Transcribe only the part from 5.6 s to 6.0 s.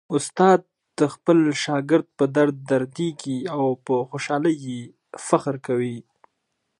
کوي.